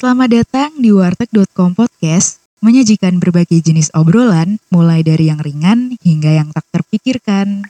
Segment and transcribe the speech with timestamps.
[0.00, 6.48] Selamat datang di warteg.com podcast, menyajikan berbagai jenis obrolan, mulai dari yang ringan hingga yang
[6.56, 7.68] tak terpikirkan.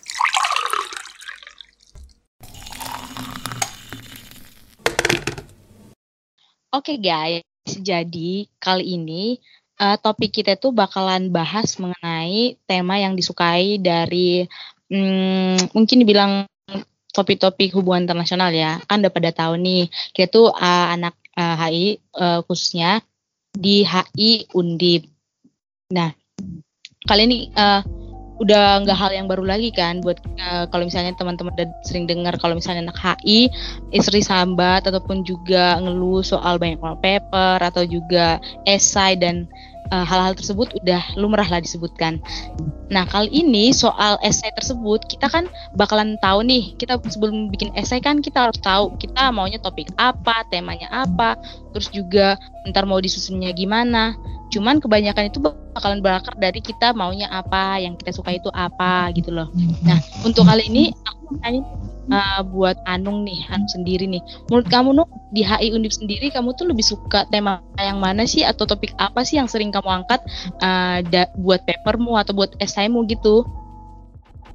[6.70, 9.42] Oke guys, jadi kali ini
[9.82, 14.46] uh, topik kita tuh bakalan bahas mengenai tema yang disukai dari
[14.86, 16.46] hmm, mungkin dibilang
[17.10, 18.78] topik-topik hubungan internasional ya.
[18.86, 23.00] Kan udah pada tahu nih, kita tuh uh, anak uh, HI uh, khususnya
[23.56, 25.08] di HI Undip.
[25.90, 26.12] Nah,
[27.08, 27.80] kali ini uh,
[28.40, 32.32] udah nggak hal yang baru lagi kan buat uh, kalau misalnya teman-teman udah sering dengar
[32.40, 33.52] kalau misalnya anak HI
[33.92, 39.44] istri sambat ataupun juga ngeluh soal banyak paper atau juga esai dan
[39.90, 42.22] hal hal-hal tersebut udah lumrah lah disebutkan.
[42.90, 47.98] Nah kali ini soal esai tersebut kita kan bakalan tahu nih kita sebelum bikin esai
[47.98, 51.34] kan kita harus tahu kita maunya topik apa, temanya apa,
[51.74, 52.38] terus juga
[52.70, 54.14] ntar mau disusunnya gimana.
[54.50, 59.30] Cuman kebanyakan itu bakalan berakar dari kita maunya apa, yang kita suka itu apa gitu
[59.34, 59.50] loh.
[59.82, 61.62] Nah untuk kali ini aku mau tanya
[62.10, 64.22] uh, buat Anung nih, Anung sendiri nih.
[64.50, 68.42] Menurut kamu Nuk di HI Undip sendiri kamu tuh lebih suka tema yang mana sih
[68.42, 70.20] atau topik apa sih yang sering kamu angkat
[70.60, 73.46] uh, da, buat papermu atau buat esaimu gitu?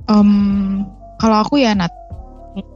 [0.05, 0.85] Um,
[1.17, 1.91] kalau aku ya Nat,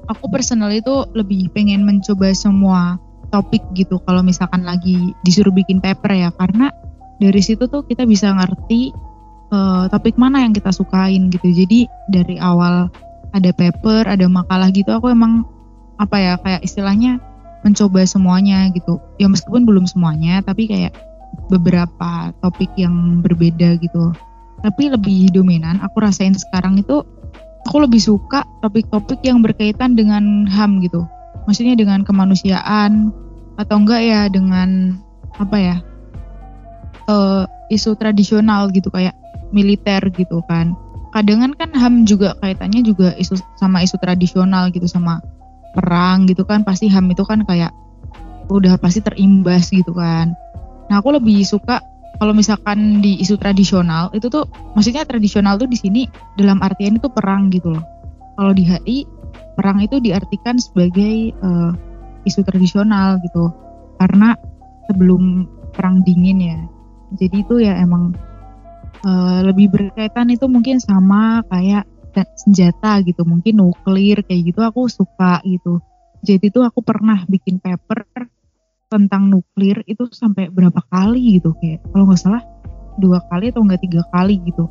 [0.10, 2.98] aku personal itu lebih pengen mencoba semua
[3.30, 6.74] topik gitu kalau misalkan lagi disuruh bikin paper ya karena
[7.22, 8.90] dari situ tuh kita bisa ngerti
[9.54, 12.90] uh, topik mana yang kita sukain gitu jadi dari awal
[13.36, 15.46] ada paper, ada makalah gitu aku emang
[16.00, 17.22] apa ya kayak istilahnya
[17.62, 18.98] mencoba semuanya gitu.
[19.20, 20.96] Ya meskipun belum semuanya tapi kayak
[21.52, 24.16] beberapa topik yang berbeda gitu.
[24.60, 27.04] Tapi lebih dominan aku rasain sekarang itu
[27.68, 31.06] aku lebih suka topik-topik yang berkaitan dengan HAM gitu.
[31.46, 33.12] Maksudnya dengan kemanusiaan
[33.60, 34.96] atau enggak ya dengan
[35.36, 35.78] apa ya?
[37.10, 39.18] Uh, isu tradisional gitu kayak
[39.50, 40.78] militer gitu kan
[41.10, 45.22] kadang kan HAM juga kaitannya juga isu sama isu tradisional gitu sama
[45.74, 47.74] perang gitu kan pasti HAM itu kan kayak
[48.50, 50.34] udah pasti terimbas gitu kan.
[50.90, 51.82] Nah aku lebih suka
[52.18, 56.02] kalau misalkan di isu tradisional itu tuh maksudnya tradisional tuh di sini
[56.36, 57.86] dalam artian itu perang gitu loh.
[58.36, 59.06] Kalau di HI
[59.54, 61.72] perang itu diartikan sebagai uh,
[62.26, 63.54] isu tradisional gitu
[64.02, 64.34] karena
[64.90, 66.60] sebelum perang dingin ya.
[67.18, 68.18] Jadi itu ya emang
[69.06, 71.88] uh, lebih berkaitan itu mungkin sama kayak
[72.36, 75.80] senjata gitu mungkin nuklir kayak gitu aku suka gitu.
[76.20, 78.04] Jadi tuh aku pernah bikin paper
[78.90, 82.44] tentang nuklir itu sampai berapa kali gitu kayak kalau nggak salah
[83.00, 84.68] dua kali atau enggak tiga kali gitu.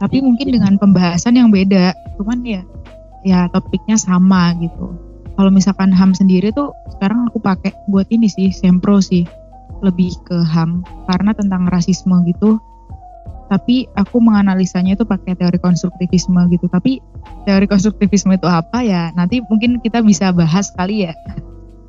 [0.00, 2.62] Tapi mungkin dengan pembahasan yang beda cuman ya
[3.26, 4.96] ya topiknya sama gitu.
[5.36, 9.28] Kalau misalkan HAM sendiri tuh sekarang aku pakai buat ini sih sempro sih.
[9.80, 12.60] Lebih ke HAM karena tentang rasisme gitu
[13.50, 16.70] tapi aku menganalisanya itu pakai teori konstruktivisme gitu.
[16.70, 17.02] Tapi
[17.50, 19.10] teori konstruktivisme itu apa ya?
[19.18, 21.12] Nanti mungkin kita bisa bahas kali ya.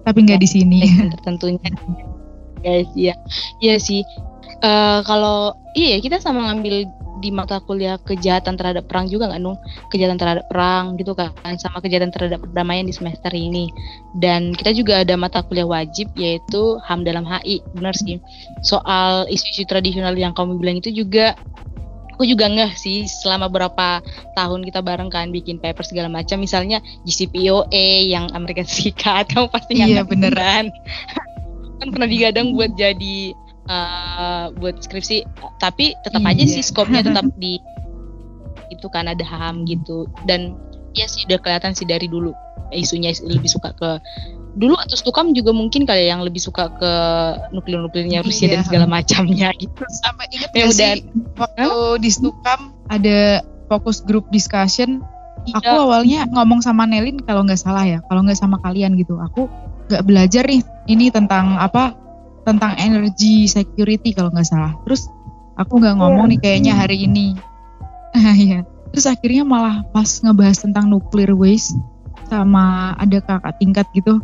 [0.01, 0.79] Tapi nggak di sini.
[0.81, 1.61] ya, tentunya
[2.61, 3.13] guys ya
[3.59, 4.05] iya sih.
[4.61, 6.85] Uh, kalau iya kita sama ngambil
[7.21, 9.55] di mata kuliah kejahatan terhadap perang juga nggak nung?
[9.93, 13.69] Kejahatan terhadap perang gitu kan sama kejahatan terhadap perdamaian di semester ini.
[14.17, 18.17] Dan kita juga ada mata kuliah wajib yaitu ham dalam HI benar sih.
[18.65, 21.37] Soal isu-isu tradisional yang kamu bilang itu juga
[22.17, 23.97] aku juga ngeh sih selama berapa
[24.37, 26.41] tahun kita bareng kan bikin paper segala macam.
[26.41, 30.73] Misalnya GCPOA yang Amerika Serikat kamu pasti nggak iya, beneran
[31.81, 33.33] kan pernah digadang buat jadi
[33.65, 35.25] uh, buat skripsi
[35.57, 36.31] tapi tetap iya.
[36.37, 37.57] aja sih skopnya tetap di
[38.69, 40.55] itu kan ada ham gitu dan
[40.93, 42.31] ya sih udah kelihatan sih dari dulu
[42.71, 43.99] isunya lebih suka ke
[44.55, 46.93] dulu atau Stukam juga mungkin kayak yang lebih suka ke
[47.55, 48.53] nuklir-nuklirnya Rusia iya.
[48.59, 49.83] dan segala macamnya gitu.
[49.87, 50.91] Sampai ingat ya udah
[51.39, 51.95] waktu huh?
[51.99, 54.99] di Stukam ada fokus group discussion.
[55.47, 55.63] Iya.
[55.63, 59.17] Aku awalnya ngomong sama Nelin kalau nggak salah ya, kalau nggak sama kalian gitu.
[59.31, 59.47] Aku
[59.87, 60.61] nggak belajar nih
[60.91, 61.95] ini tentang apa
[62.43, 64.73] tentang energy security kalau nggak salah.
[64.85, 65.07] Terus
[65.55, 67.37] aku nggak ngomong nih kayaknya hari ini.
[68.49, 68.65] ya.
[68.91, 71.79] Terus akhirnya malah pas ngebahas tentang nuclear waste
[72.27, 74.19] sama ada kakak tingkat gitu.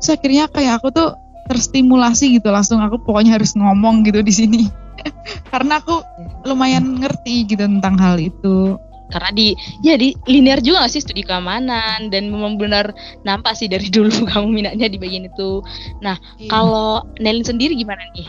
[0.00, 1.08] Terus akhirnya kayak aku tuh
[1.48, 4.62] terstimulasi gitu langsung aku pokoknya harus ngomong gitu di sini.
[5.52, 6.04] Karena aku
[6.44, 8.76] lumayan ngerti gitu tentang hal itu
[9.10, 9.52] karena di
[9.84, 12.94] ya di linear juga gak sih studi keamanan dan memang benar
[13.26, 15.60] nampak sih dari dulu kamu minatnya di bagian itu.
[16.00, 16.48] Nah, iya.
[16.48, 18.28] kalau Nelin sendiri gimana nih?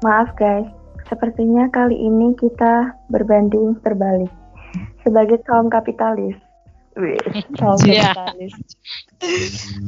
[0.00, 0.64] Maaf guys,
[1.10, 4.32] sepertinya kali ini kita berbanding terbalik.
[5.02, 6.38] Sebagai kaum kapitalis,
[6.98, 7.18] Wih,
[7.60, 8.14] kaum yeah.
[8.14, 8.54] kapitalis.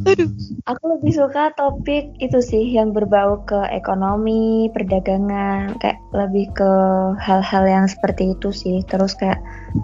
[0.06, 0.28] Aduh.
[0.68, 6.72] Aku lebih suka topik itu sih yang berbau ke ekonomi, perdagangan, kayak lebih ke
[7.18, 8.84] hal-hal yang seperti itu sih.
[8.86, 9.40] Terus kayak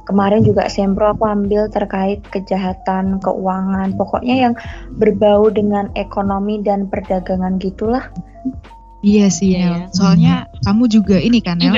[0.06, 3.96] kemarin juga sempro aku ambil terkait kejahatan keuangan.
[3.96, 4.54] Pokoknya yang
[5.00, 8.12] berbau dengan ekonomi dan perdagangan gitulah.
[9.00, 9.88] Iya sih, ya.
[9.94, 11.74] Soalnya kamu juga ini kan, ya?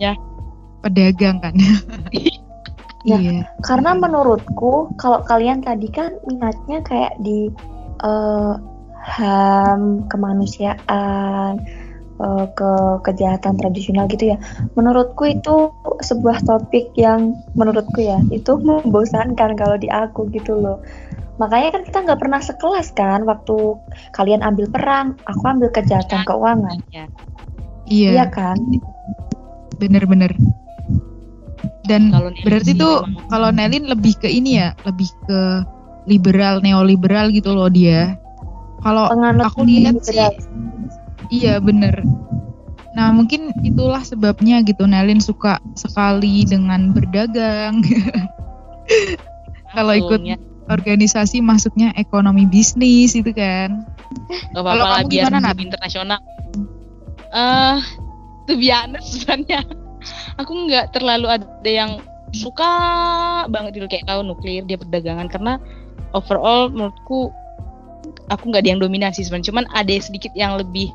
[0.00, 0.12] Ya.
[0.82, 1.54] Pedagang kan.
[3.02, 3.42] Ya, iya.
[3.66, 7.50] karena menurutku kalau kalian tadi kan minatnya kayak di
[8.06, 8.54] uh,
[9.02, 11.58] HAM, kemanusiaan,
[12.22, 12.72] uh, ke
[13.02, 14.38] kejahatan tradisional gitu ya.
[14.78, 20.78] Menurutku itu sebuah topik yang menurutku ya itu membosankan kalau di aku gitu loh.
[21.42, 23.74] Makanya kan kita nggak pernah sekelas kan waktu
[24.14, 26.78] kalian ambil perang, aku ambil kejahatan keuangan.
[26.94, 27.04] Iya.
[27.90, 28.58] Iya, iya kan?
[29.82, 30.30] Bener-bener.
[31.82, 35.40] Dan kalo berarti tuh kalau Nelin lebih ke ini ya, lebih ke
[36.06, 38.14] liberal, neoliberal gitu loh dia.
[38.82, 40.18] Kalau aku lihat sih,
[41.30, 42.02] iya bener.
[42.92, 47.82] Nah mungkin itulah sebabnya gitu Nelin suka sekali dengan berdagang.
[49.74, 50.36] kalau ikut ya.
[50.68, 53.86] organisasi maksudnya ekonomi bisnis itu kan.
[54.54, 56.20] Gak apa-apa lah biar gimana, internasional.
[57.32, 57.78] Eh, uh,
[58.44, 59.81] tuh biasa sebenarnya
[60.38, 62.00] aku nggak terlalu ada yang
[62.32, 62.72] suka
[63.52, 65.60] banget gitu kayak kau nuklir dia perdagangan karena
[66.16, 67.28] overall menurutku
[68.32, 69.48] aku nggak ada yang dominasi sebenarnya.
[69.52, 70.92] Cuman ada sedikit yang lebih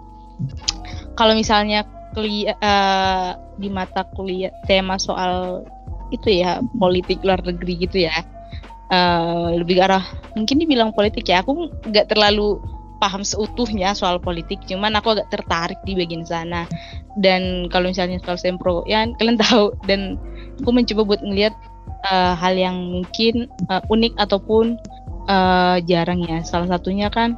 [1.17, 5.65] kalau misalnya kuliah uh, di mata kuliah tema soal
[6.09, 8.13] itu ya politik luar negeri gitu ya.
[8.87, 11.43] Uh, lebih ke arah mungkin dibilang politik ya.
[11.43, 12.61] Aku nggak terlalu
[12.97, 16.65] paham seutuhnya soal politik cuman aku agak tertarik di bagian sana.
[17.17, 20.19] Dan kalau misalnya soal sempro ya kalian tahu dan
[20.61, 21.53] aku mencoba buat ngelihat
[22.09, 24.77] uh, hal yang mungkin uh, unik ataupun
[25.29, 26.41] uh, jarang ya.
[26.43, 27.37] Salah satunya kan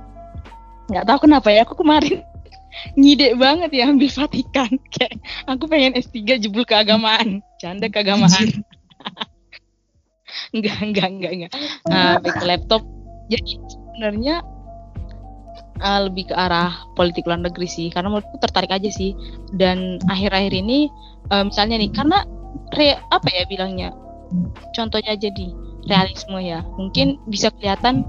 [0.89, 2.25] nggak tahu kenapa ya aku kemarin
[2.99, 4.71] ngide banget ya ambil Vatikan.
[4.93, 7.43] Kayak aku pengen S3 jebul keagamaan.
[7.59, 8.63] Canda keagamaan.
[10.49, 11.51] Enggak enggak enggak enggak
[11.89, 12.81] uh, laptop.
[13.29, 14.41] Jadi sebenarnya
[15.79, 19.15] uh, lebih ke arah politik luar negeri sih karena menurutku tertarik aja sih.
[19.55, 20.91] Dan akhir-akhir ini
[21.31, 22.23] uh, misalnya nih karena
[22.75, 23.89] re, apa ya bilangnya?
[24.75, 25.51] Contohnya jadi
[25.89, 26.61] realisme ya.
[26.77, 28.05] Mungkin bisa kelihatan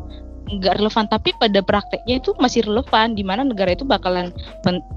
[0.50, 4.34] nggak relevan tapi pada prakteknya itu masih relevan di mana negara itu bakalan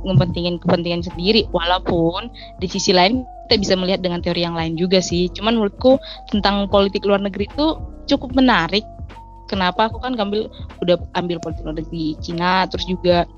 [0.04, 1.46] ngepentingin kepentingan sendiri.
[1.54, 5.30] Walaupun di sisi lain kita bisa melihat dengan teori yang lain juga sih.
[5.30, 6.02] Cuman menurutku
[6.34, 7.78] tentang politik luar negeri itu
[8.10, 8.84] cukup menarik
[9.54, 10.50] kenapa aku kan ambil
[10.82, 13.30] udah ambil politik luar negeri Cina terus juga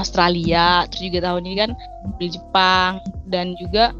[0.00, 1.70] Australia terus juga tahun ini kan
[2.16, 3.92] di Jepang dan juga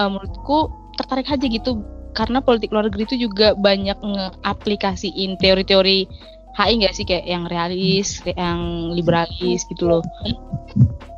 [0.00, 1.84] uh, menurutku tertarik aja gitu
[2.14, 6.06] karena politik luar negeri itu juga banyak ngeaplikasiin teori-teori
[6.54, 10.02] HI nggak sih kayak yang realis, kayak yang liberalis gitu loh.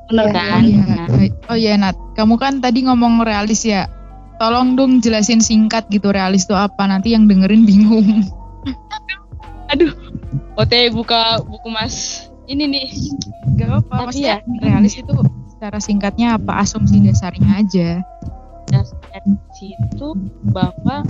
[0.09, 0.63] Benar ya, kan?
[0.65, 0.81] Oh iya.
[0.81, 1.09] Nah.
[1.53, 3.85] oh iya Nat, kamu kan tadi ngomong realis ya.
[4.41, 8.25] Tolong dong jelasin singkat gitu realis itu apa nanti yang dengerin bingung.
[9.71, 9.93] aduh.
[10.57, 12.29] OT buka buku mas.
[12.47, 12.89] Ini nih.
[13.59, 15.13] Gak apa-apa tapi ya realis itu
[15.57, 16.63] secara singkatnya apa?
[16.63, 17.89] Asumsi dasarnya aja.
[18.71, 19.23] Dasar
[19.61, 20.09] itu
[20.53, 21.07] bahwa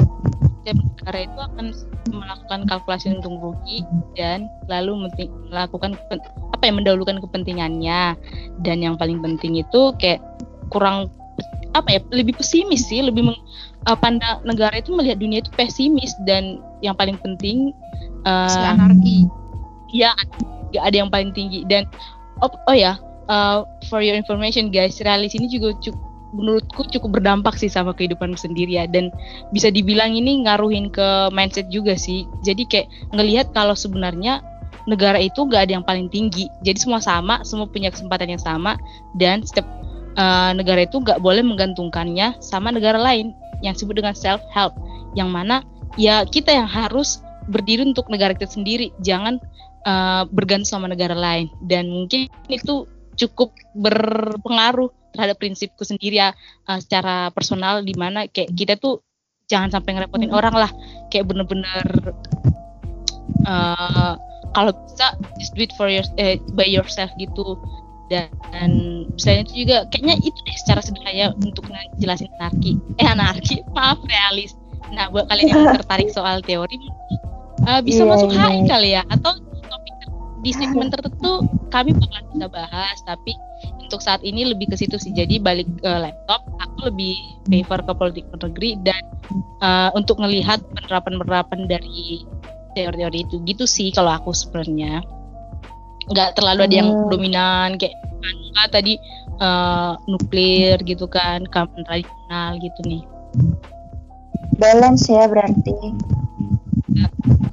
[0.66, 1.66] setiap negara itu akan
[2.10, 3.86] melakukan kalkulasi untung rugi
[4.18, 5.06] dan lalu
[5.50, 5.94] melakukan
[6.54, 8.18] apa yang mendahulukan kepentingannya.
[8.66, 10.18] Dan yang paling penting itu kayak
[10.74, 11.06] kurang
[11.76, 13.38] apa ya lebih pesimis sih lebih meng,
[13.84, 16.14] uh, pandang negara itu melihat dunia itu pesimis.
[16.26, 17.70] Dan yang paling penting
[18.26, 19.18] uh, si anarki.
[19.94, 20.12] ya
[20.74, 21.62] gak ada yang paling tinggi.
[21.64, 21.86] Dan
[22.42, 22.98] oh, oh ya
[23.30, 26.02] uh, for your information guys realis ini juga cukup
[26.36, 28.84] menurutku cukup berdampak sih sama kehidupan sendiri ya.
[28.84, 29.08] Dan
[29.54, 32.28] bisa dibilang ini ngaruhin ke mindset juga sih.
[32.44, 34.44] Jadi kayak ngelihat kalau sebenarnya
[34.84, 36.50] negara itu gak ada yang paling tinggi.
[36.60, 38.76] Jadi semua sama semua punya kesempatan yang sama.
[39.16, 39.64] Dan setiap
[40.20, 43.32] uh, negara itu gak boleh menggantungkannya sama negara lain
[43.64, 44.76] yang disebut dengan self help
[45.16, 45.64] yang mana
[45.96, 49.38] ya kita yang harus berdiri untuk negara kita sendiri, jangan
[49.86, 51.48] uh, bergantung sama negara lain.
[51.64, 52.84] Dan mungkin itu
[53.16, 56.30] cukup berpengaruh terhadap prinsipku sendiri ya.
[56.68, 59.00] Uh, secara personal di mana kayak kita tuh
[59.46, 60.38] jangan sampai ngerepotin hmm.
[60.38, 60.70] orang lah.
[61.08, 61.86] Kayak bener-bener
[63.46, 64.18] uh,
[64.52, 67.56] kalau bisa just do it for your eh, by yourself gitu.
[68.06, 68.70] Dan, dan
[69.18, 71.66] misalnya itu juga kayaknya itu deh secara sederhana untuk
[71.98, 72.78] jelasin anarki.
[73.02, 74.54] Eh anarki maaf realis.
[74.94, 76.78] Nah buat kalian yang tertarik soal teori
[77.64, 78.50] uh, bisa yeah, masuk yeah.
[78.52, 79.02] HI kali ya?
[79.08, 79.94] Atau topik
[80.44, 83.32] di segmen tertentu kami bakal bisa bahas tapi
[83.80, 85.14] untuk saat ini lebih ke situ sih.
[85.16, 87.16] Jadi balik ke laptop aku lebih
[87.64, 89.00] favor ke politik negeri dan
[89.64, 92.26] uh, untuk melihat penerapan-penerapan dari
[92.76, 93.36] teori-teori itu.
[93.48, 95.00] Gitu sih kalau aku sebenarnya.
[96.06, 97.10] Nggak terlalu ada yang Hmm.
[97.10, 97.98] dominan kayak
[98.56, 98.94] kan tadi
[99.36, 103.02] eh, nuklir gitu kan kapan tradisional gitu nih.
[104.56, 105.76] Balance ya berarti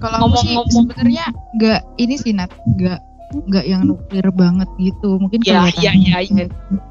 [0.04, 3.00] Kalau Ngomong-ngomong- sebenarnya nggak ini sih Nat, nggak
[3.48, 5.16] nggak yang nuklir banget gitu.
[5.16, 6.46] Mungkin Ya, kelihatan ya, ya, ya.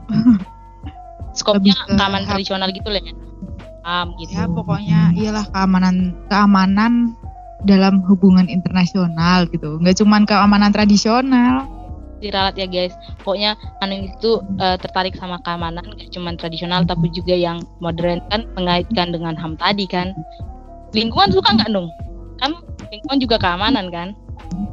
[1.39, 3.13] skopnya ke keamanan tradisional gitu lah ya.
[3.83, 4.33] Paham gitu.
[4.33, 6.93] Ya pokoknya iyalah keamanan keamanan
[7.69, 9.77] dalam hubungan internasional gitu.
[9.81, 11.69] Nggak cuman keamanan tradisional.
[12.23, 12.95] diralat ya guys.
[13.27, 18.47] Pokoknya anu itu eh, tertarik sama keamanan gak cuma tradisional tapi juga yang modern kan
[18.55, 20.15] mengaitkan dengan ham tadi kan.
[20.95, 21.91] Lingkungan suka nggak dong
[22.39, 22.55] kan
[22.93, 24.09] lingkungan juga keamanan kan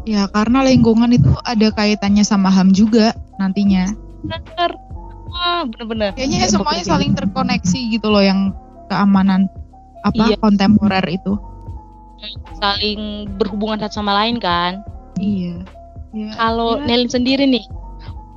[0.03, 3.88] Ya karena lingkungan itu ada kaitannya sama HAM juga nantinya.
[4.21, 4.71] bener
[5.29, 8.51] wah bener-bener Kayaknya Bener, semuanya saling terkoneksi gitu loh yang
[8.88, 9.47] keamanan
[10.01, 10.38] apa Iya.
[10.38, 11.38] kontemporer itu.
[12.57, 12.99] saling
[13.39, 14.83] berhubungan satu sama lain kan
[15.15, 15.63] Iya.
[16.11, 16.85] Ya, kalau ya.
[16.85, 17.63] Nel sendiri nih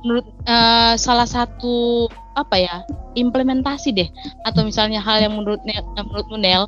[0.03, 2.75] menurut eh, salah satu apa ya
[3.13, 4.07] implementasi deh
[4.43, 6.63] atau misalnya hal yang menurut Nel, menurutmu Nel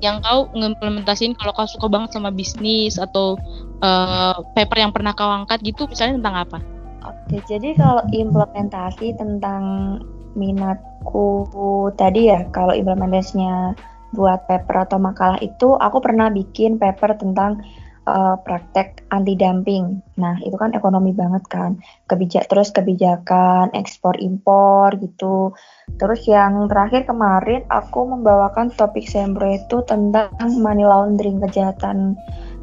[0.00, 3.36] yang kau ngimplementasiin kalau kau suka banget sama bisnis atau
[3.84, 6.58] eh, paper yang pernah kau angkat gitu misalnya tentang apa?
[7.00, 9.96] Oke, jadi kalau implementasi tentang
[10.36, 11.48] minatku
[11.96, 13.72] tadi ya, kalau implementasinya
[14.12, 17.62] buat paper atau makalah itu, aku pernah bikin paper tentang
[18.10, 20.02] eh, praktek anti dumping.
[20.18, 21.78] Nah, itu kan ekonomi banget kan,
[22.10, 25.54] kebijak terus kebijakan ekspor impor gitu.
[25.96, 32.18] Terus yang terakhir kemarin aku membawakan topik sembro itu tentang money laundering kejahatan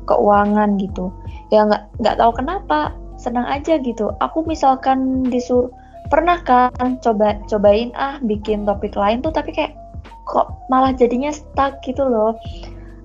[0.07, 1.11] keuangan gitu.
[1.51, 4.13] Ya nggak nggak tahu kenapa senang aja gitu.
[4.23, 5.71] Aku misalkan disuruh
[6.07, 6.71] pernah kan
[7.03, 9.75] coba cobain ah bikin topik lain tuh tapi kayak
[10.23, 12.39] kok malah jadinya stuck gitu loh.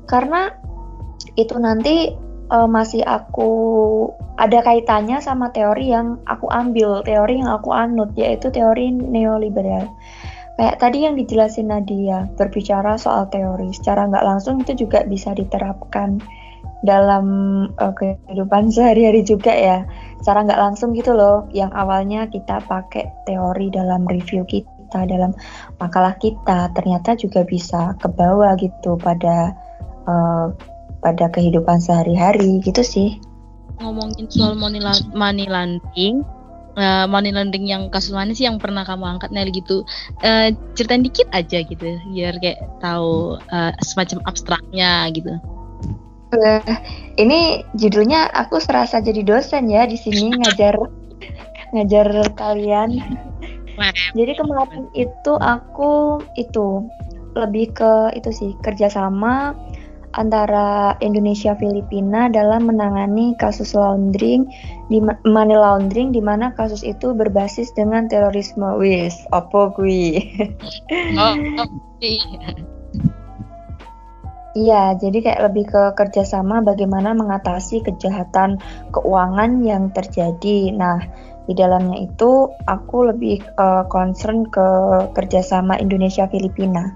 [0.06, 0.52] Karena
[1.38, 2.12] itu nanti
[2.50, 3.50] eh, masih aku
[4.40, 9.86] ada kaitannya sama teori yang aku ambil, teori yang aku anut yaitu teori neoliberal.
[10.56, 16.20] Kayak tadi yang dijelasin Nadia berbicara soal teori secara nggak langsung itu juga bisa diterapkan
[16.82, 17.26] dalam
[17.78, 19.78] eh, kehidupan sehari-hari juga ya
[20.20, 25.32] secara nggak langsung gitu loh yang awalnya kita pakai teori dalam review kita dalam
[25.80, 29.54] makalah kita ternyata juga bisa ke bawah gitu pada
[30.06, 30.46] eh,
[31.02, 33.18] pada kehidupan sehari-hari gitu sih
[33.82, 36.22] Ngomongin soal money, la- money laundering,
[36.78, 39.82] eh, money laundering yang kasus mana sih yang pernah kamu angkat Nel gitu?
[40.22, 45.34] Eh, ceritain dikit aja gitu, biar kayak tahu eh, semacam abstraknya gitu.
[46.32, 46.74] Eh,
[47.18, 50.78] ini judulnya aku serasa jadi dosen ya di sini ngajar
[51.74, 52.06] ngajar
[52.38, 53.02] kalian
[54.12, 56.86] Jadi kemarin itu aku itu
[57.32, 59.56] lebih ke itu sih kerjasama
[60.12, 64.48] antara Indonesia Filipina dalam menangani kasus laundering
[64.92, 68.76] di money laundering di mana kasus itu berbasis dengan terorisme.
[68.76, 70.20] Wis, opo kui?
[71.16, 71.68] Oh, oh,
[72.00, 72.56] iya.
[74.52, 78.60] Iya, jadi kayak lebih ke kerjasama bagaimana mengatasi kejahatan
[78.92, 80.76] keuangan yang terjadi.
[80.76, 81.00] Nah,
[81.48, 84.68] di dalamnya itu aku lebih eh, concern ke
[85.16, 86.92] kerjasama Indonesia Filipina.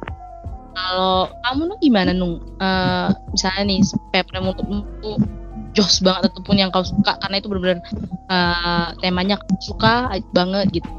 [0.76, 2.36] Kalau kamu tuh gimana nung?
[2.60, 3.80] Eh, misalnya nih
[4.12, 5.16] paper yang menurutmu tuh
[5.72, 7.80] jos banget ataupun yang kau suka karena itu benar-benar
[8.28, 10.90] eh, temanya kau suka banget gitu.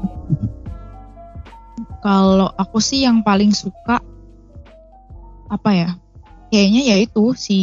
[2.02, 4.02] Kalau aku sih yang paling suka
[5.46, 5.90] apa ya?
[6.50, 7.58] Kayaknya ya itu si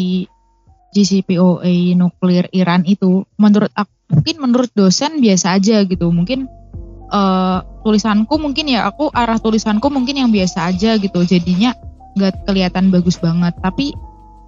[0.95, 6.07] JCPOA nuklir Iran itu menurut aku mungkin menurut dosen biasa aja gitu.
[6.15, 6.47] Mungkin
[7.11, 11.19] eh, tulisanku mungkin ya aku arah tulisanku mungkin yang biasa aja gitu.
[11.27, 11.75] Jadinya
[12.15, 13.53] nggak kelihatan bagus banget.
[13.59, 13.93] Tapi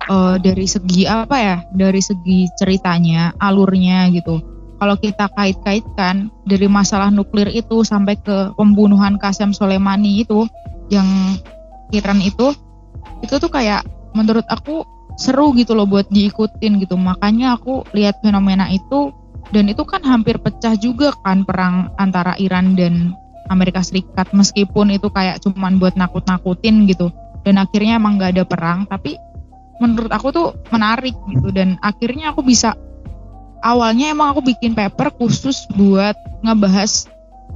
[0.07, 1.57] eh, dari segi apa ya?
[1.71, 4.39] Dari segi ceritanya, alurnya gitu.
[4.77, 10.45] Kalau kita kait-kaitkan dari masalah nuklir itu sampai ke pembunuhan Qasem Soleimani itu
[10.93, 11.07] yang
[11.89, 12.53] Iran itu
[13.25, 13.81] itu tuh kayak
[14.13, 14.86] menurut aku
[15.17, 16.93] seru gitu loh buat diikutin gitu.
[16.93, 19.09] Makanya aku lihat fenomena itu
[19.50, 25.07] dan itu kan hampir pecah juga kan perang antara Iran dan Amerika Serikat meskipun itu
[25.09, 27.09] kayak cuman buat nakut-nakutin gitu.
[27.48, 29.16] Dan akhirnya emang nggak ada perang tapi
[29.80, 31.56] menurut aku tuh menarik gitu.
[31.56, 32.75] Dan akhirnya aku bisa
[33.63, 37.08] awalnya emang aku bikin paper khusus buat ngebahas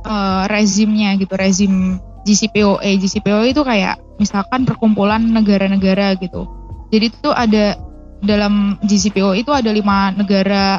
[0.08, 6.46] eh, rezimnya gitu rezim GCPOA GCPOA itu kayak misalkan perkumpulan negara-negara gitu.
[6.94, 7.76] Jadi itu ada
[8.22, 10.78] dalam GCPOA itu ada lima negara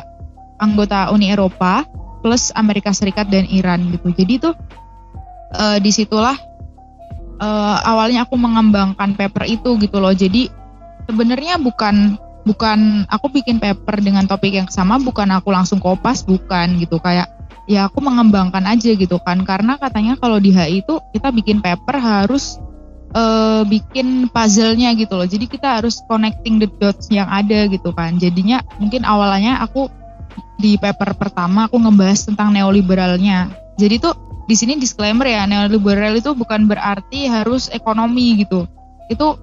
[0.62, 1.82] anggota Uni Eropa
[2.22, 4.14] plus Amerika Serikat dan Iran gitu.
[4.14, 4.50] Jadi itu
[5.58, 6.38] eh, di situlah
[7.42, 10.46] eh, awalnya aku mengembangkan paper itu gitu loh jadi
[11.10, 16.78] sebenarnya bukan bukan aku bikin paper dengan topik yang sama bukan aku langsung kopas bukan
[16.78, 17.30] gitu kayak
[17.70, 21.94] ya aku mengembangkan aja gitu kan karena katanya kalau di HI itu kita bikin paper
[22.02, 22.58] harus
[23.14, 25.28] uh, bikin puzzle-nya gitu loh.
[25.28, 28.16] Jadi kita harus connecting the dots yang ada gitu kan.
[28.18, 29.88] Jadinya mungkin awalnya aku
[30.58, 33.52] di paper pertama aku ngebahas tentang neoliberalnya.
[33.76, 34.14] Jadi tuh
[34.52, 38.68] di sini disclaimer ya, neoliberal itu bukan berarti harus ekonomi gitu.
[39.08, 39.40] Itu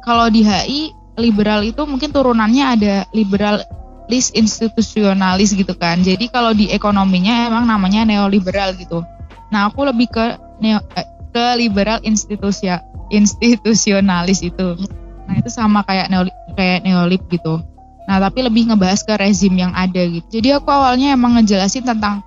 [0.00, 6.00] kalau di HI liberal itu mungkin turunannya ada liberalis institusionalis gitu kan.
[6.00, 9.04] Jadi kalau di ekonominya emang namanya neoliberal gitu.
[9.52, 12.80] Nah, aku lebih ke neo, eh, ke liberal institusia
[13.12, 14.80] institusionalis itu.
[15.28, 17.60] Nah itu sama kayak neolip, kayak neolib gitu.
[18.08, 20.40] Nah tapi lebih ngebahas ke rezim yang ada gitu.
[20.40, 22.24] Jadi aku awalnya emang ngejelasin tentang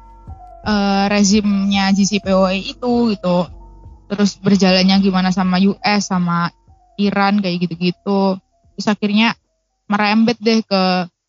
[0.65, 3.37] uh, rezimnya JCPOA itu gitu.
[4.05, 6.49] Terus berjalannya gimana sama US sama
[6.97, 8.37] Iran kayak gitu-gitu.
[8.75, 9.37] Terus akhirnya
[9.85, 10.83] merembet deh ke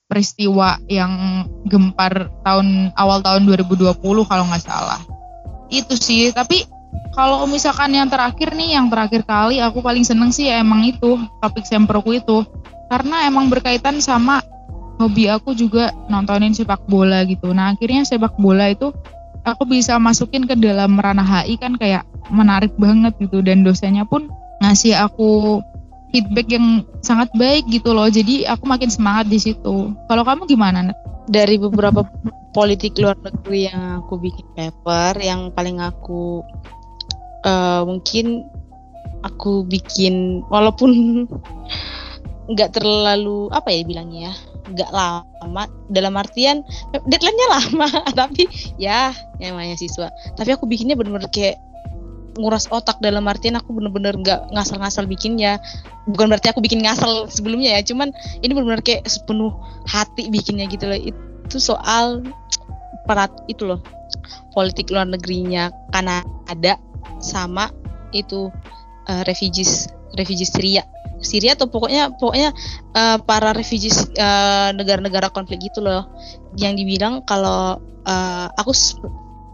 [0.07, 5.03] peristiwa yang gempar tahun awal tahun 2020 kalau nggak salah.
[5.67, 6.63] Itu sih, tapi
[7.11, 11.19] kalau misalkan yang terakhir nih, yang terakhir kali aku paling seneng sih ya emang itu
[11.43, 12.47] topik semproku itu,
[12.87, 14.41] karena emang berkaitan sama
[14.97, 17.51] hobi aku juga nontonin sepak bola gitu.
[17.51, 18.95] Nah akhirnya sepak bola itu
[19.47, 22.03] aku bisa masukin ke dalam ranah HI kan kayak
[22.35, 24.27] menarik banget gitu dan dosennya pun
[24.59, 25.63] ngasih aku
[26.11, 28.11] feedback yang sangat baik gitu loh.
[28.11, 29.95] Jadi aku makin semangat di situ.
[30.11, 30.91] Kalau kamu gimana?
[31.31, 32.03] Dari beberapa
[32.51, 36.43] politik luar negeri yang aku bikin paper, yang paling aku
[37.47, 38.47] uh, mungkin
[39.23, 40.91] aku bikin walaupun
[42.53, 44.35] nggak terlalu apa ya bilangnya ya
[44.73, 45.65] nggak lama.
[45.91, 46.67] Dalam artian
[47.07, 47.89] deadline-nya lama
[48.21, 48.47] tapi
[48.81, 50.11] ya yang namanya siswa.
[50.35, 51.61] Tapi aku bikinnya bener-bener kayak
[52.37, 55.63] nguras otak dalam artian aku bener-bener nggak ngasal-ngasal bikinnya.
[56.11, 59.55] Bukan berarti aku bikin ngasal sebelumnya ya cuman ini bener-bener kayak sepenuh
[59.87, 60.99] hati bikinnya gitu loh.
[60.99, 62.27] Itu soal
[63.07, 63.81] perat itu loh
[64.53, 66.81] politik luar negerinya Kanada
[67.23, 67.71] sama
[68.11, 68.51] itu
[69.07, 69.87] uh, refugees
[70.19, 70.83] refugees Syria
[71.27, 72.55] Syria atau pokoknya pokoknya
[72.95, 76.07] uh, para refugees uh, negara-negara konflik gitu loh
[76.55, 78.71] yang dibilang kalau uh, aku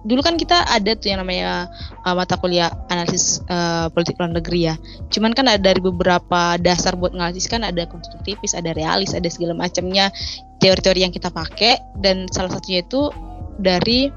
[0.03, 1.71] dulu kan kita ada tuh yang namanya
[2.03, 4.75] uh, mata kuliah analisis uh, politik luar negeri ya.
[5.09, 9.55] Cuman kan ada dari beberapa dasar buat analisis kan ada konstruktivis, ada realis, ada segala
[9.55, 10.11] macamnya
[10.59, 13.11] teori-teori yang kita pakai dan salah satunya itu
[13.63, 14.11] dari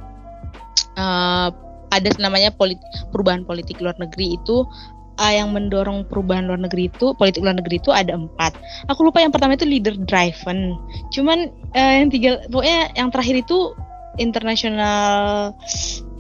[0.98, 1.50] uh,
[1.94, 2.82] ada namanya polit,
[3.14, 4.66] perubahan politik luar negeri itu
[5.20, 8.56] uh, yang mendorong perubahan luar negeri itu politik luar negeri itu ada empat.
[8.92, 10.76] Aku lupa yang pertama itu leader driven.
[11.12, 13.74] Cuman uh, yang tiga pokoknya yang terakhir itu
[14.22, 15.52] internasional.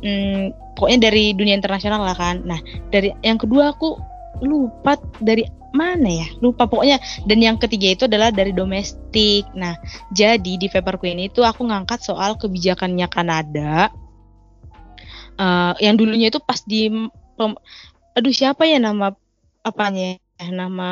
[0.05, 2.43] Hmm, pokoknya dari dunia internasional lah kan.
[2.43, 2.59] Nah
[2.91, 3.95] dari yang kedua aku
[4.43, 9.75] lupa dari mana ya lupa pokoknya dan yang ketiga itu adalah dari domestik nah
[10.15, 13.91] jadi di paperku ini tuh aku ngangkat soal kebijakannya Kanada
[15.35, 16.87] uh, yang dulunya itu pas di
[18.15, 19.13] aduh siapa ya nama
[19.61, 20.89] apanya ya, nama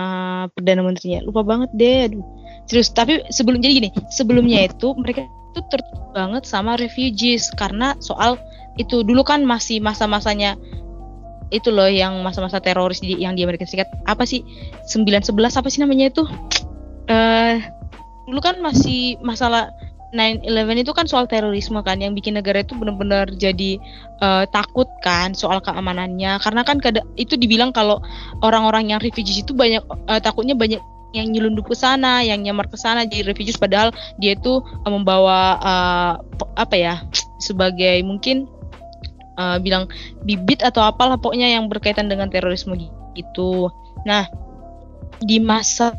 [0.51, 1.23] perdana menterinya?
[1.23, 2.23] Lupa banget deh aduh.
[2.67, 8.39] Serius tapi sebelum jadi gini sebelumnya itu mereka itu tertutup banget sama refugees karena soal
[8.75, 9.01] itu.
[9.01, 10.55] Dulu kan masih masa-masanya
[11.53, 13.91] itu loh yang masa-masa teroris di, yang di Amerika Serikat.
[14.09, 14.41] Apa sih?
[14.89, 16.23] 911 apa sih namanya itu?
[17.07, 17.55] Eh uh,
[18.27, 19.69] dulu kan masih masalah
[20.13, 23.81] 9/11 itu kan soal terorisme kan yang bikin negara itu benar-benar jadi
[24.21, 26.77] uh, takut kan soal keamanannya karena kan
[27.17, 27.97] itu dibilang kalau
[28.45, 30.79] orang-orang yang refugees itu banyak uh, takutnya banyak
[31.13, 35.61] yang nyelundup ke sana, yang nyamar ke sana jadi refugees padahal dia itu uh, membawa
[35.61, 36.13] uh,
[36.57, 36.95] apa ya
[37.37, 38.49] sebagai mungkin
[39.37, 39.89] uh, bilang
[40.25, 42.73] bibit atau apalah pokoknya yang berkaitan dengan terorisme
[43.13, 43.69] gitu.
[44.09, 44.25] Nah,
[45.21, 45.93] di masa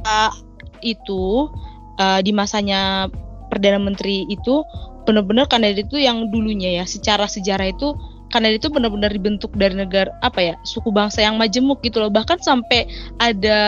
[0.82, 1.48] itu
[1.96, 3.08] uh, di masanya
[3.48, 4.64] perdana menteri itu
[5.04, 7.92] benar-benar Kanada itu yang dulunya ya secara sejarah itu
[8.32, 12.10] Kanada itu benar-benar dibentuk dari negara apa ya suku bangsa yang majemuk gitu loh.
[12.10, 12.88] Bahkan sampai
[13.22, 13.58] ada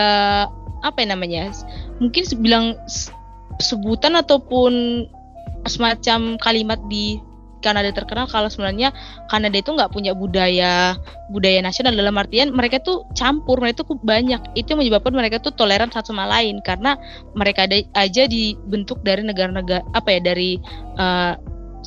[0.83, 1.49] apa ya namanya
[2.03, 2.75] mungkin bilang
[3.57, 5.05] sebutan ataupun
[5.65, 7.21] semacam kalimat di
[7.59, 8.93] Kanada terkenal kalau sebenarnya
[9.27, 10.95] Kanada itu nggak punya budaya
[11.33, 11.93] budaya nasional.
[11.93, 14.39] Dalam artian mereka tuh campur mereka tuh banyak.
[14.53, 16.61] Itu yang menyebabkan mereka tuh toleran satu sama lain.
[16.61, 16.95] Karena
[17.33, 20.61] mereka ada aja dibentuk dari negara-negara apa ya dari
[20.97, 21.35] uh,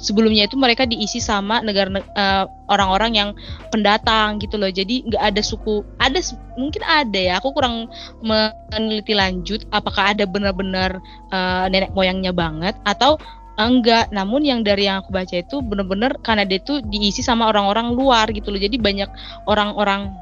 [0.00, 3.30] sebelumnya itu mereka diisi sama negara uh, orang-orang yang
[3.68, 4.72] pendatang gitu loh.
[4.72, 6.18] Jadi nggak ada suku ada
[6.56, 7.32] mungkin ada ya.
[7.38, 7.92] Aku kurang
[8.24, 10.98] meneliti lanjut apakah ada benar-benar
[11.30, 13.20] uh, nenek moyangnya banget atau
[13.66, 18.28] enggak namun yang dari yang aku baca itu bener-bener Kanada itu diisi sama orang-orang luar
[18.32, 18.60] gitu loh.
[18.60, 19.10] Jadi banyak
[19.48, 20.14] orang-orang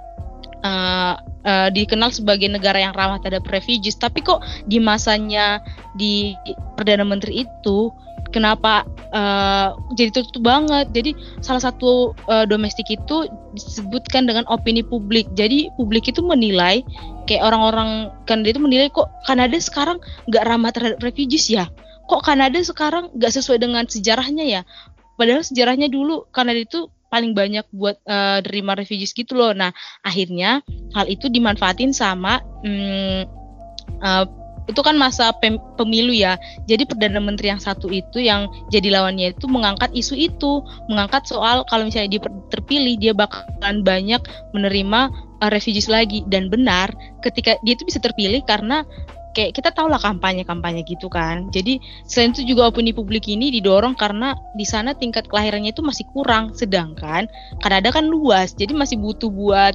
[0.62, 1.14] uh,
[1.46, 3.98] uh, dikenal sebagai negara yang ramah terhadap refugees.
[3.98, 5.62] Tapi kok di masanya
[5.94, 6.34] di
[6.74, 7.92] perdana menteri itu
[8.30, 10.90] kenapa uh, jadi tertutup banget?
[10.92, 15.28] Jadi salah satu uh, domestik itu disebutkan dengan opini publik.
[15.34, 16.82] Jadi publik itu menilai
[17.28, 20.00] kayak orang-orang Kanada itu menilai kok Kanada sekarang
[20.32, 21.68] nggak ramah terhadap refugees ya
[22.08, 24.62] kok Kanada sekarang nggak sesuai dengan sejarahnya ya
[25.20, 28.44] padahal sejarahnya dulu Kanada itu paling banyak buat uh,
[28.76, 29.52] refugees gitu loh.
[29.56, 29.72] Nah
[30.04, 30.60] akhirnya
[30.92, 33.24] hal itu dimanfaatin sama um,
[34.04, 34.24] uh,
[34.68, 36.36] itu kan masa pem pemilu ya.
[36.68, 40.60] Jadi perdana menteri yang satu itu yang jadi lawannya itu mengangkat isu itu,
[40.92, 44.20] mengangkat soal kalau misalnya dia terpilih dia bakalan banyak
[44.52, 45.00] menerima
[45.40, 46.92] uh, refugees lagi dan benar
[47.24, 48.84] ketika dia itu bisa terpilih karena
[49.36, 51.48] kayak kita tahu lah kampanye-kampanye gitu kan.
[51.52, 56.04] Jadi selain itu juga opini publik ini didorong karena di sana tingkat kelahirannya itu masih
[56.12, 57.28] kurang, sedangkan
[57.60, 59.74] Kanada kan luas, jadi masih butuh buat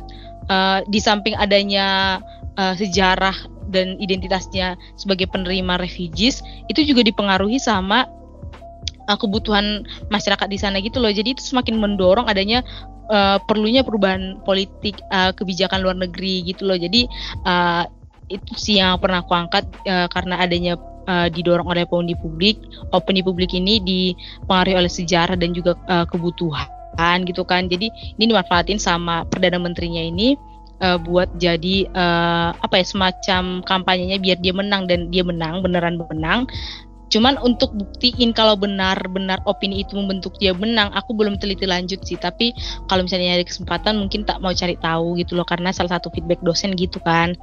[0.50, 2.20] uh, di samping adanya
[2.58, 3.36] uh, sejarah
[3.72, 8.06] dan identitasnya sebagai penerima refugees itu juga dipengaruhi sama
[9.10, 11.10] uh, kebutuhan masyarakat di sana gitu loh.
[11.10, 12.62] Jadi itu semakin mendorong adanya
[13.10, 16.78] uh, perlunya perubahan politik uh, kebijakan luar negeri gitu loh.
[16.78, 17.08] Jadi
[17.48, 17.88] uh,
[18.32, 20.74] itu sih yang pernah aku angkat uh, karena adanya
[21.08, 22.60] uh, didorong oleh opini publik.
[22.96, 27.68] Opini publik ini dipengaruhi oleh sejarah dan juga uh, kebutuhan gitu kan.
[27.68, 30.38] Jadi ini dimanfaatin sama perdana menterinya ini
[30.84, 36.00] uh, buat jadi uh, apa ya semacam kampanyenya biar dia menang dan dia menang beneran
[36.00, 36.46] menang.
[37.14, 42.18] Cuman untuk buktiin kalau benar-benar opini itu membentuk dia menang, aku belum teliti lanjut sih.
[42.18, 42.58] Tapi
[42.90, 46.42] kalau misalnya ada kesempatan mungkin tak mau cari tahu gitu loh karena salah satu feedback
[46.42, 47.38] dosen gitu kan.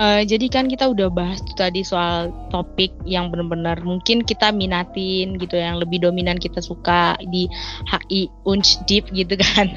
[0.00, 5.36] Uh, jadi kan kita udah bahas tuh tadi soal topik yang benar-benar mungkin kita minatin
[5.36, 7.44] gitu yang lebih dominan kita suka di
[7.84, 9.68] HI Unch Deep gitu kan.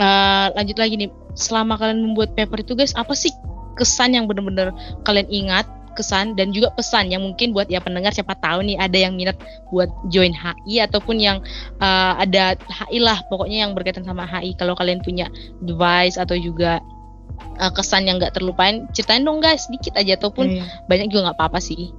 [0.00, 3.28] uh, lanjut lagi nih, selama kalian membuat paper itu guys, apa sih
[3.76, 4.72] kesan yang benar-benar
[5.04, 8.98] kalian ingat kesan dan juga pesan yang mungkin buat ya pendengar siapa tahu nih ada
[8.98, 9.36] yang minat
[9.70, 11.38] buat join HI ataupun yang
[11.82, 15.26] uh, ada HI lah pokoknya yang berkaitan sama HI kalau kalian punya
[15.62, 16.80] device atau juga
[17.60, 19.68] uh, kesan yang nggak terlupain ceritain dong guys.
[19.68, 20.66] Sedikit aja ataupun yeah.
[20.88, 21.92] banyak juga nggak apa-apa sih.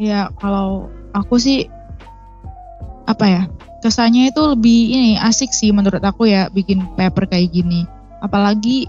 [0.00, 1.68] Ya kalau aku sih
[3.04, 3.42] apa ya
[3.82, 7.88] kesannya itu lebih ini asik sih menurut aku ya bikin paper kayak gini.
[8.20, 8.86] Apalagi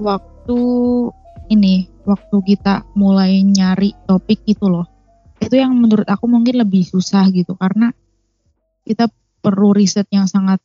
[0.00, 0.60] waktu
[1.48, 4.86] ini waktu kita mulai nyari topik itu loh.
[5.42, 7.92] Itu yang menurut aku mungkin lebih susah gitu karena
[8.86, 9.10] kita
[9.42, 10.62] perlu riset yang sangat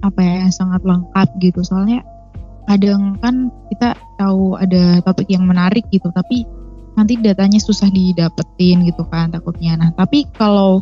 [0.00, 1.60] apa ya yang sangat lengkap gitu.
[1.66, 2.06] Soalnya
[2.64, 6.48] kadang kan kita tahu ada topik yang menarik gitu tapi
[6.94, 9.76] nanti datanya susah didapetin gitu kan takutnya.
[9.76, 10.80] Nah tapi kalau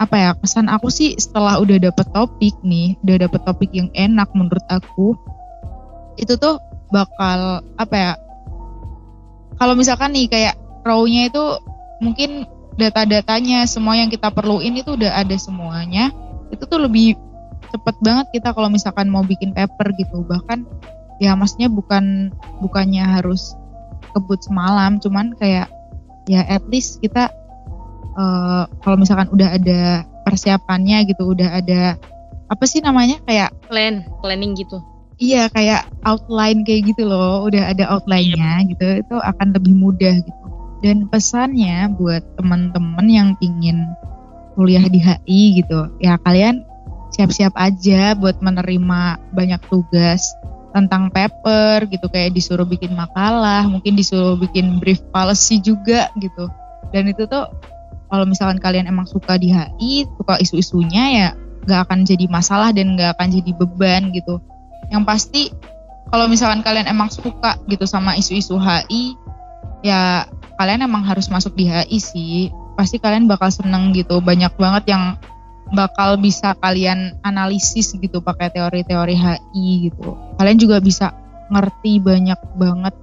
[0.00, 4.26] apa ya kesan aku sih setelah udah dapet topik nih udah dapet topik yang enak
[4.32, 5.14] menurut aku
[6.16, 6.58] itu tuh
[6.90, 8.12] bakal apa ya
[9.62, 11.44] kalau misalkan nih kayak raw-nya itu
[12.02, 16.10] mungkin data-datanya semua yang kita perluin itu udah ada semuanya
[16.50, 17.14] itu tuh lebih
[17.70, 20.26] cepet banget kita kalau misalkan mau bikin paper gitu.
[20.26, 20.66] Bahkan
[21.22, 23.54] ya maksudnya bukan bukannya harus
[24.12, 25.70] kebut semalam cuman kayak
[26.26, 27.30] ya at least kita
[28.18, 31.96] uh, kalau misalkan udah ada persiapannya gitu udah ada
[32.50, 34.82] apa sih namanya kayak plan planning gitu
[35.18, 37.44] iya kayak outline kayak gitu loh.
[37.48, 38.86] Udah ada outline-nya gitu.
[39.04, 40.44] Itu akan lebih mudah gitu.
[40.82, 43.86] Dan pesannya buat teman-teman yang pingin
[44.52, 46.60] kuliah di HI gitu ya kalian
[47.16, 50.28] siap-siap aja buat menerima banyak tugas
[50.72, 52.06] tentang paper gitu.
[52.10, 56.50] Kayak disuruh bikin makalah mungkin disuruh bikin brief policy juga gitu.
[56.92, 57.48] Dan itu tuh
[58.12, 61.28] kalau misalkan kalian emang suka di HI suka isu-isunya ya
[61.64, 64.42] nggak akan jadi masalah dan nggak akan jadi beban gitu
[64.92, 65.48] yang pasti
[66.12, 69.16] kalau misalkan kalian emang suka gitu sama isu-isu HI
[69.80, 70.28] ya
[70.60, 75.16] kalian emang harus masuk di HI sih pasti kalian bakal seneng gitu banyak banget yang
[75.72, 80.14] bakal bisa kalian analisis gitu pakai teori-teori HI gitu.
[80.36, 81.16] Kalian juga bisa
[81.48, 82.94] ngerti banyak banget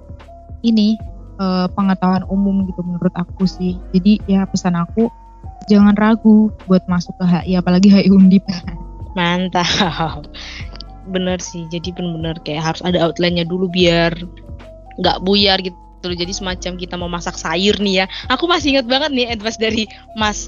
[0.61, 0.95] ini
[1.41, 3.81] uh, pengetahuan umum gitu menurut aku sih.
[3.91, 5.09] Jadi ya pesan aku
[5.65, 8.45] jangan ragu buat masuk ke HI apalagi HI Undip.
[9.17, 10.29] Mantap.
[11.09, 11.65] Bener sih.
[11.73, 14.13] Jadi bener-bener kayak harus ada outline-nya dulu biar
[15.01, 15.75] nggak buyar gitu.
[16.05, 18.05] Jadi semacam kita mau masak sayur nih ya.
[18.31, 19.83] Aku masih ingat banget nih advice dari
[20.15, 20.47] Mas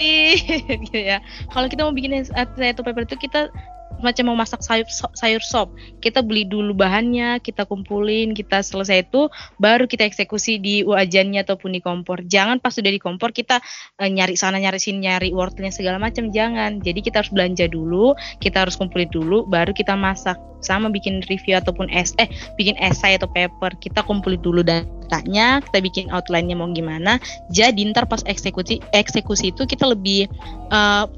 [0.88, 1.20] gitu ya
[1.52, 3.52] kalau kita mau bikin satu paper itu kita
[4.00, 5.72] macam mau masak sayur sayur sop.
[6.00, 9.28] Kita beli dulu bahannya kita kumpulin kita selesai itu
[9.60, 12.24] baru kita eksekusi di wajannya ataupun di kompor.
[12.26, 13.60] Jangan pas sudah di kompor kita
[14.00, 16.32] uh, nyari sana nyari sini nyari wortelnya segala macam.
[16.32, 16.80] Jangan.
[16.80, 20.36] Jadi kita harus belanja dulu kita harus kumpulin dulu baru kita masak.
[20.60, 22.28] Sama bikin review ataupun es eh
[22.60, 23.72] bikin esai atau paper.
[23.80, 27.16] Kita kumpulin dulu datanya kita bikin outline-nya mau gimana.
[27.48, 30.28] Jadi ntar pas eksekusi eksekusi itu kita lebih
[30.68, 31.08] uh,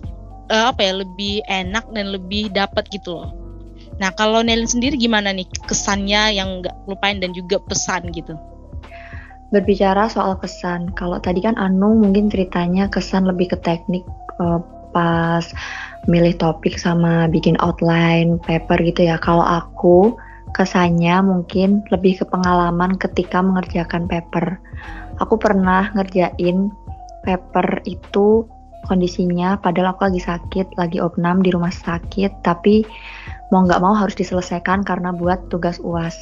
[0.53, 3.33] uh, apa ya lebih enak dan lebih dapat gitu loh.
[3.99, 8.37] Nah kalau Nelin sendiri gimana nih kesannya yang nggak lupain dan juga pesan gitu?
[9.53, 14.01] Berbicara soal kesan, kalau tadi kan Anu mungkin ceritanya kesan lebih ke teknik
[14.41, 14.61] uh,
[14.97, 15.45] pas
[16.09, 19.21] milih topik sama bikin outline paper gitu ya.
[19.21, 20.17] Kalau aku
[20.57, 24.57] kesannya mungkin lebih ke pengalaman ketika mengerjakan paper.
[25.21, 26.73] Aku pernah ngerjain
[27.25, 28.49] paper itu
[28.87, 32.83] kondisinya padahal aku lagi sakit, lagi opnam di rumah sakit, tapi
[33.53, 36.17] mau nggak mau harus diselesaikan karena buat tugas UAS.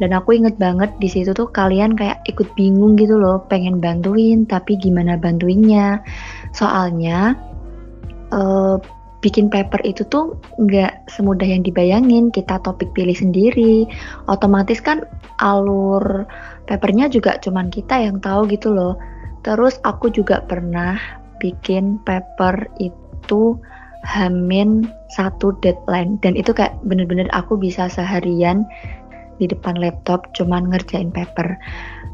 [0.00, 4.48] Dan aku inget banget di situ tuh kalian kayak ikut bingung gitu loh, pengen bantuin
[4.48, 6.00] tapi gimana bantuinnya.
[6.56, 7.36] Soalnya
[8.32, 8.80] uh,
[9.22, 12.32] bikin paper itu tuh nggak semudah yang dibayangin.
[12.32, 13.84] Kita topik pilih sendiri,
[14.26, 15.04] otomatis kan
[15.44, 16.24] alur
[16.66, 18.96] papernya juga cuman kita yang tahu gitu loh.
[19.44, 23.58] Terus aku juga pernah bikin paper itu
[24.06, 26.22] hamin satu deadline.
[26.22, 28.62] Dan itu kayak bener-bener aku bisa seharian
[29.42, 31.58] di depan laptop cuman ngerjain paper.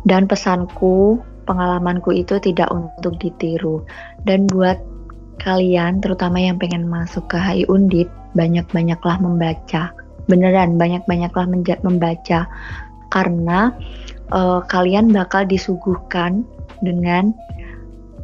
[0.09, 3.85] Dan pesanku pengalamanku itu tidak untuk ditiru.
[4.25, 4.81] Dan buat
[5.45, 9.93] kalian terutama yang pengen masuk ke HI Undip banyak-banyaklah membaca.
[10.29, 11.47] Beneran banyak-banyaklah
[11.85, 12.41] membaca.
[13.09, 13.73] Karena
[14.33, 16.45] uh, kalian bakal disuguhkan
[16.85, 17.33] dengan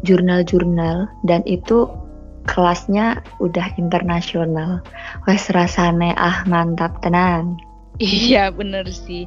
[0.04, 1.88] jurnal-jurnal dan itu
[2.44, 4.84] kelasnya udah internasional.
[5.24, 7.56] Wes rasane ah mantap tenang.
[7.98, 9.24] Iya bener sih.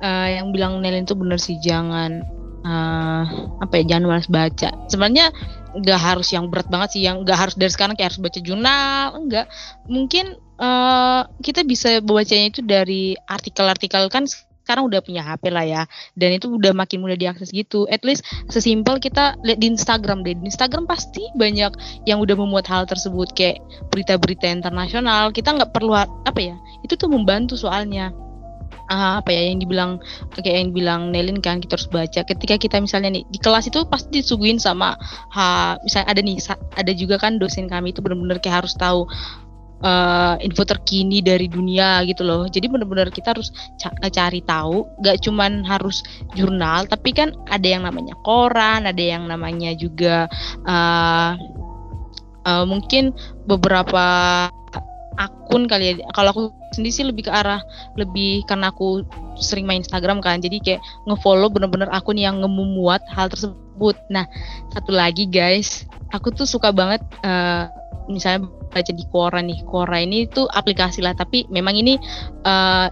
[0.00, 2.24] Uh, yang bilang Nelin itu bener sih jangan
[2.64, 3.24] uh,
[3.60, 4.72] apa ya jangan malas baca.
[4.88, 5.32] Sebenarnya
[5.76, 9.06] nggak harus yang berat banget sih, yang nggak harus dari sekarang kayak harus baca jurnal,
[9.16, 9.46] enggak.
[9.86, 14.26] Mungkin uh, kita bisa bacanya itu dari artikel-artikel kan
[14.70, 15.82] sekarang udah punya HP lah ya.
[16.14, 17.90] Dan itu udah makin mudah diakses gitu.
[17.90, 20.38] At least sesimpel kita lihat di Instagram deh.
[20.38, 21.74] Di Instagram pasti banyak
[22.06, 23.34] yang udah memuat hal tersebut.
[23.34, 23.58] Kayak
[23.90, 25.34] berita-berita internasional.
[25.34, 26.54] Kita nggak perlu apa ya?
[26.86, 28.14] Itu tuh membantu soalnya.
[28.86, 29.50] Uh, apa ya?
[29.50, 29.90] Yang dibilang
[30.38, 32.22] kayak yang dibilang Nelin kan kita harus baca.
[32.22, 34.94] Ketika kita misalnya nih di kelas itu pasti disuguhin sama
[35.34, 36.38] ha, misalnya ada nih
[36.78, 39.06] ada juga kan dosen kami itu benar-benar kayak harus tahu
[39.84, 42.46] uh, info terkini dari dunia gitu loh.
[42.48, 46.04] Jadi benar-benar kita harus ca cari tahu, gak cuman harus
[46.36, 50.28] jurnal, tapi kan ada yang namanya koran, ada yang namanya juga
[50.64, 51.36] uh,
[52.44, 53.12] uh, mungkin
[53.48, 54.04] beberapa
[55.18, 55.94] akun kali ya.
[56.14, 56.44] Kalau aku
[56.76, 57.62] sendiri sih lebih ke arah
[57.98, 59.02] lebih karena aku
[59.40, 63.96] sering main Instagram kan, jadi kayak ngefollow bener-bener akun yang ngemuat hal tersebut.
[64.12, 64.28] Nah,
[64.70, 67.66] satu lagi guys, aku tuh suka banget uh,
[68.10, 71.98] misalnya baca di Quora nih Quora ini tuh aplikasi lah tapi memang ini
[72.46, 72.86] uh,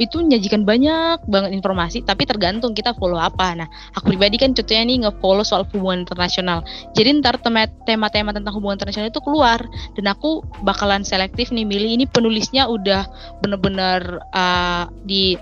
[0.00, 4.84] itu menyajikan banyak banget informasi tapi tergantung kita follow apa nah aku pribadi kan contohnya
[4.88, 6.64] nih nge-follow soal hubungan internasional
[6.96, 7.40] jadi ntar
[7.84, 9.60] tema-tema tentang hubungan internasional itu keluar
[9.98, 13.04] dan aku bakalan selektif nih milih ini penulisnya udah
[13.44, 15.36] bener-bener uh, di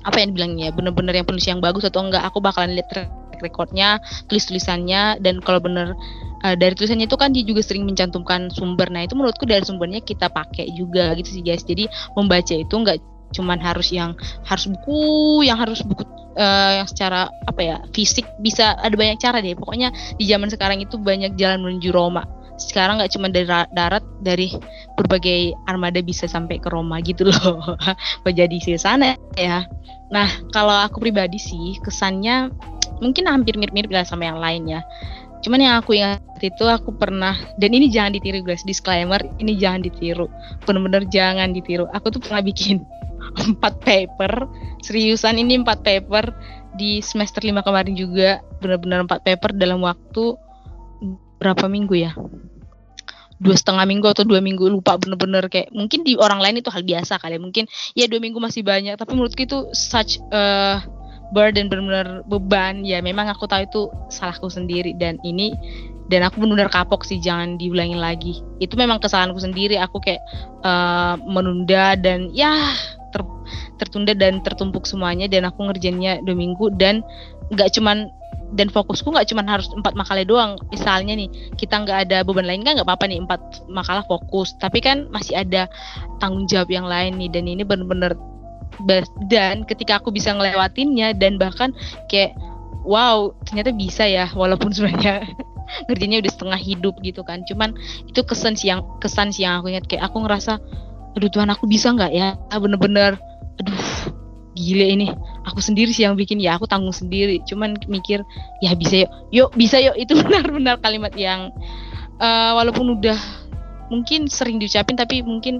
[0.00, 4.00] apa yang dibilangnya bener-bener yang penulis yang bagus atau enggak aku bakalan lihat track recordnya
[4.28, 5.96] tulis tulisannya dan kalau bener
[6.44, 8.88] uh, dari tulisannya itu kan dia juga sering mencantumkan sumber.
[8.92, 11.64] Nah itu menurutku dari sumbernya kita pakai juga gitu sih guys.
[11.64, 14.14] Jadi membaca itu nggak cuman harus yang
[14.46, 16.02] harus buku, yang harus buku
[16.38, 19.54] uh, yang secara apa ya fisik bisa ada banyak cara deh.
[19.54, 22.26] Pokoknya di zaman sekarang itu banyak jalan menuju Roma.
[22.60, 24.52] Sekarang nggak cuma dari darat, dari
[24.92, 27.76] berbagai armada bisa sampai ke Roma gitu loh.
[28.26, 29.64] Menjadi di sana ya.
[30.12, 32.52] Nah kalau aku pribadi sih kesannya
[33.00, 34.82] mungkin hampir mirip-mirip lah sama yang lain ya
[35.40, 39.84] Cuman yang aku ingat itu aku pernah dan ini jangan ditiru guys disclaimer ini jangan
[39.84, 40.28] ditiru
[40.64, 42.80] bener-bener jangan ditiru aku tuh pernah bikin
[43.36, 44.48] empat paper.
[44.80, 46.32] Seriusan ini empat paper
[46.74, 48.40] di semester lima kemarin juga.
[48.58, 50.34] Bener-bener empat paper dalam waktu
[51.40, 52.12] berapa minggu ya?
[53.40, 56.84] Dua setengah minggu atau dua minggu lupa bener-bener kayak mungkin di orang lain itu hal
[56.84, 57.40] biasa kali ya.
[57.40, 57.64] Mungkin
[57.96, 59.00] ya dua minggu masih banyak.
[59.00, 60.84] Tapi menurutku itu such uh,
[61.32, 62.84] burden benar-benar beban.
[62.84, 64.92] Ya memang aku tahu itu salahku sendiri.
[64.92, 65.56] Dan ini
[66.12, 68.44] dan aku benar-benar kapok sih jangan diulangin lagi.
[68.60, 69.80] Itu memang kesalahanku sendiri.
[69.80, 70.20] Aku kayak
[70.60, 72.52] uh, menunda dan ya
[73.10, 73.22] ter,
[73.78, 77.02] tertunda dan tertumpuk semuanya dan aku ngerjainnya dua minggu dan
[77.50, 78.10] nggak cuman
[78.54, 80.58] dan fokusku nggak cuma harus empat makalah doang.
[80.74, 84.54] Misalnya nih kita nggak ada beban lain kan nggak apa-apa nih empat makalah fokus.
[84.58, 85.70] Tapi kan masih ada
[86.18, 88.18] tanggung jawab yang lain nih dan ini bener-bener
[89.28, 91.76] dan ketika aku bisa ngelewatinnya dan bahkan
[92.08, 92.32] kayak
[92.82, 95.26] wow ternyata bisa ya walaupun sebenarnya
[95.86, 97.46] ngerjainnya udah setengah hidup gitu kan.
[97.46, 97.74] Cuman
[98.10, 100.58] itu kesan sih yang kesan sih yang aku ingat kayak aku ngerasa
[101.16, 102.38] aduh Tuhan aku bisa nggak ya?
[102.54, 103.18] Bener-bener.
[103.60, 103.84] Aduh
[104.54, 105.06] gile ini.
[105.48, 106.38] Aku sendiri sih yang bikin.
[106.38, 107.40] Ya aku tanggung sendiri.
[107.46, 108.22] Cuman mikir
[108.60, 109.10] ya bisa yuk.
[109.32, 109.96] Yuk bisa yuk.
[109.96, 111.50] Itu benar-benar kalimat yang
[112.20, 113.18] uh, walaupun udah
[113.90, 115.58] mungkin sering diucapin tapi mungkin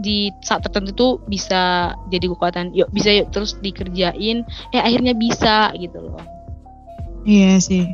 [0.00, 2.72] di saat tertentu tuh bisa jadi kekuatan.
[2.72, 3.32] Yuk bisa yuk.
[3.34, 4.46] Terus dikerjain.
[4.72, 6.22] Eh akhirnya bisa gitu loh.
[7.26, 7.84] Iya sih.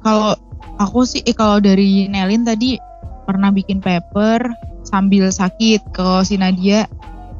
[0.00, 0.34] Kalau
[0.80, 2.80] aku sih eh, kalau dari Nelin tadi
[3.28, 6.90] pernah bikin paper sambil sakit ke si Nadia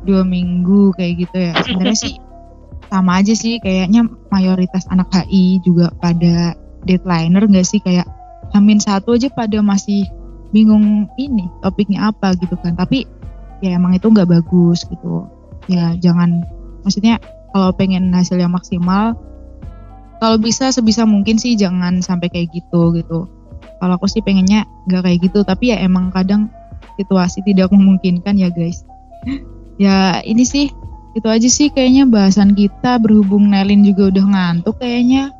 [0.06, 1.52] dua minggu kayak gitu ya.
[1.60, 2.14] Sebenarnya sih
[2.90, 6.54] sama aja sih kayaknya mayoritas anak HI juga pada
[6.86, 7.82] deadlineer nggak sih?
[7.82, 8.06] Kayak
[8.54, 10.06] Hamin satu aja pada masih
[10.50, 12.78] bingung ini topiknya apa gitu kan.
[12.78, 13.06] Tapi
[13.60, 15.26] ya emang itu nggak bagus gitu.
[15.68, 16.46] Ya jangan
[16.86, 19.18] maksudnya kalau pengen hasil yang maksimal
[20.20, 23.28] kalau bisa sebisa mungkin sih jangan sampai kayak gitu gitu.
[23.80, 26.52] Kalau aku sih pengennya nggak kayak gitu tapi ya emang kadang
[27.00, 28.84] situasi tidak memungkinkan ya guys
[29.82, 30.68] ya ini sih
[31.16, 35.34] itu aja sih kayaknya bahasan kita berhubung Nelin juga udah ngantuk kayaknya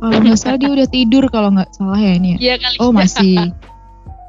[0.00, 2.56] kalau nggak salah dia udah tidur kalau nggak salah ya ini ya.
[2.56, 3.36] Iya Oh masih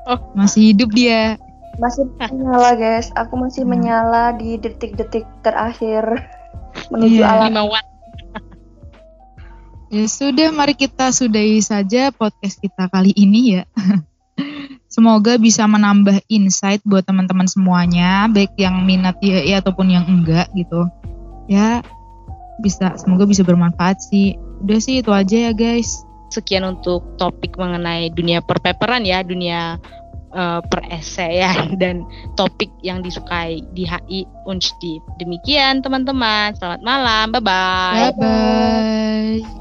[0.10, 0.20] Oh.
[0.34, 1.38] Masih hidup dia.
[1.78, 3.14] Masih menyala guys.
[3.16, 3.72] Aku masih hmm.
[3.72, 6.04] menyala di detik-detik terakhir
[6.92, 7.48] menuju yeah.
[7.48, 7.70] alam.
[9.92, 13.64] ya sudah, mari kita sudahi saja podcast kita kali ini ya.
[14.92, 20.52] Semoga bisa menambah insight buat teman-teman semuanya, baik yang minat ya, ya ataupun yang enggak
[20.52, 20.84] gitu.
[21.48, 21.80] Ya,
[22.60, 24.36] bisa semoga bisa bermanfaat sih.
[24.60, 29.78] Udah sih itu aja ya guys sekian untuk topik mengenai dunia perpeperan ya, dunia
[30.32, 32.08] uh, peresean dan
[32.40, 35.04] topik yang disukai di HI Unstip.
[35.20, 38.16] Demikian teman-teman, selamat malam, bye-bye.
[38.16, 39.61] Bye-bye.